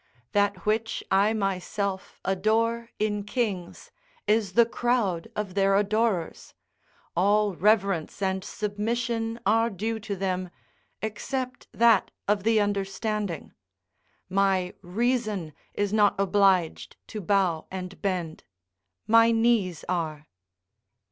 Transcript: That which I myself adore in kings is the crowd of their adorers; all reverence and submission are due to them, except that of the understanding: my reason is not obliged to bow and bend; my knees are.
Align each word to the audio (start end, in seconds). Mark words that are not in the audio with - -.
That 0.31 0.65
which 0.65 1.03
I 1.11 1.31
myself 1.33 2.19
adore 2.25 2.89
in 2.97 3.23
kings 3.23 3.91
is 4.25 4.53
the 4.53 4.65
crowd 4.65 5.27
of 5.35 5.53
their 5.53 5.75
adorers; 5.75 6.55
all 7.15 7.53
reverence 7.53 8.19
and 8.19 8.43
submission 8.43 9.39
are 9.45 9.69
due 9.69 9.99
to 9.99 10.15
them, 10.15 10.49
except 11.03 11.67
that 11.71 12.09
of 12.27 12.41
the 12.41 12.59
understanding: 12.59 13.53
my 14.27 14.73
reason 14.81 15.53
is 15.75 15.93
not 15.93 16.15
obliged 16.19 16.97
to 17.09 17.21
bow 17.21 17.67
and 17.69 18.01
bend; 18.01 18.43
my 19.05 19.29
knees 19.29 19.85
are. 19.87 20.25